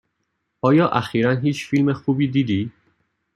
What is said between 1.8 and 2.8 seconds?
خوبی دیدی؟